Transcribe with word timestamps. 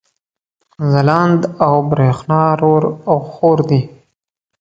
ځلاند 0.91 1.41
او 1.65 1.75
برېښنا 1.91 2.43
رور 2.61 2.83
او 3.09 3.17
حور 3.33 3.59
دي 3.69 3.81